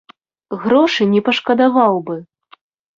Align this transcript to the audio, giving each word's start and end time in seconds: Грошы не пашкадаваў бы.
Грошы 0.63 1.03
не 1.13 1.21
пашкадаваў 1.29 2.05
бы. 2.09 2.21